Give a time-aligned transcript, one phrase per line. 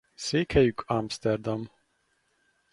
[0.15, 1.71] Székhelyük Amszterdam.